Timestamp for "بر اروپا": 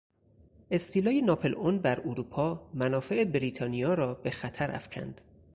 1.79-2.69